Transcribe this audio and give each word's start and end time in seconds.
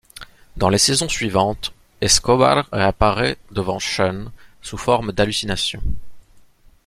Dans 0.57 0.69
les 0.69 0.79
saisons 0.79 1.07
suivantes, 1.09 1.73
Escobar 2.01 2.67
réapparaît 2.73 3.37
devant 3.51 3.77
Sean, 3.77 4.31
sous 4.63 4.79
forme 4.79 5.11
d'hallucination. 5.11 5.79